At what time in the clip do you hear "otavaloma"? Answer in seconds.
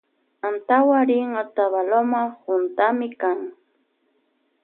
1.43-2.21